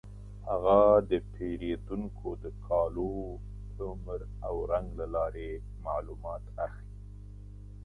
هغه 0.47 0.79
د 1.09 1.11
پیریدونکو 1.33 2.29
د 2.43 2.45
کالو، 2.65 3.11
عمر 3.91 4.19
او 4.47 4.55
رنګ 4.71 4.87
له 4.99 5.05
لارې 5.15 5.49
معلومات 5.85 6.43
اخلي. 6.65 6.99